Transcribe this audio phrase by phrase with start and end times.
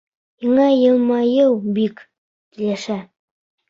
[0.45, 2.05] Һиңә йылмайыу бик...
[2.51, 3.03] килешә.